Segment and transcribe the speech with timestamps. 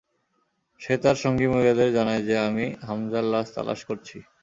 [0.81, 4.17] সে তার সঙ্গী মহিলাদের জানায় যে, আমি হামযার লাশ তালাশ করছি।